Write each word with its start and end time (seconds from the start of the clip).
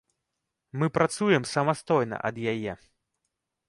Мы 0.81 0.89
працуем 0.95 1.47
самастойна 1.53 2.23
ад 2.31 2.35
яе. 2.57 2.73